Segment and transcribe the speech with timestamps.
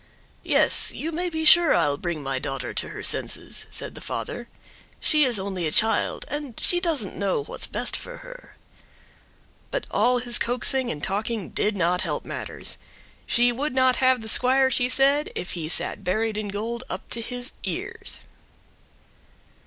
[0.41, 4.47] "Yes, you may be sure I'll bring my daughter to her senses," said the father.
[4.99, 8.55] "She is only a child, and she doesn't know what's best for her."
[9.69, 12.79] But all his coaxing and talking did not help matters.
[13.27, 17.07] She would not have the squire, she said, if he sat buried in gold up
[17.11, 18.21] to his ears.